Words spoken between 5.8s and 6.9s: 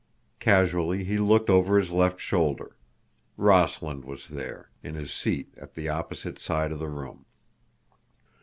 opposite side of the